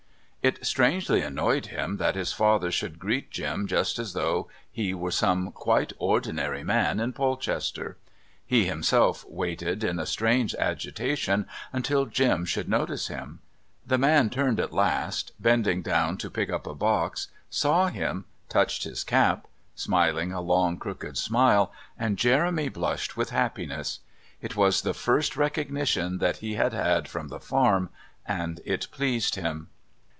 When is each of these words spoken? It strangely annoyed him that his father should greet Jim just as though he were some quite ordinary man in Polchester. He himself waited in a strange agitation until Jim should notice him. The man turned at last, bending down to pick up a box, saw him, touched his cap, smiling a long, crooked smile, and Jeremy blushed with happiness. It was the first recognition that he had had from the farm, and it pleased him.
It 0.43 0.65
strangely 0.65 1.21
annoyed 1.21 1.67
him 1.67 1.97
that 1.97 2.15
his 2.15 2.33
father 2.33 2.71
should 2.71 2.97
greet 2.97 3.29
Jim 3.29 3.67
just 3.67 3.99
as 3.99 4.13
though 4.13 4.47
he 4.71 4.91
were 4.91 5.11
some 5.11 5.51
quite 5.51 5.93
ordinary 5.99 6.63
man 6.63 6.99
in 6.99 7.13
Polchester. 7.13 7.95
He 8.43 8.65
himself 8.65 9.23
waited 9.29 9.83
in 9.83 9.99
a 9.99 10.07
strange 10.07 10.55
agitation 10.55 11.45
until 11.71 12.07
Jim 12.07 12.45
should 12.45 12.67
notice 12.67 13.05
him. 13.07 13.41
The 13.85 13.99
man 13.99 14.31
turned 14.31 14.59
at 14.59 14.73
last, 14.73 15.31
bending 15.39 15.83
down 15.83 16.17
to 16.17 16.31
pick 16.31 16.49
up 16.49 16.65
a 16.65 16.73
box, 16.73 17.27
saw 17.51 17.89
him, 17.89 18.25
touched 18.49 18.83
his 18.83 19.03
cap, 19.03 19.45
smiling 19.75 20.33
a 20.33 20.41
long, 20.41 20.79
crooked 20.79 21.19
smile, 21.19 21.71
and 21.99 22.17
Jeremy 22.17 22.67
blushed 22.67 23.15
with 23.15 23.29
happiness. 23.29 23.99
It 24.41 24.55
was 24.55 24.81
the 24.81 24.95
first 24.95 25.37
recognition 25.37 26.17
that 26.17 26.37
he 26.37 26.55
had 26.55 26.73
had 26.73 27.07
from 27.07 27.27
the 27.27 27.39
farm, 27.39 27.89
and 28.27 28.59
it 28.65 28.87
pleased 28.89 29.35
him. 29.35 29.67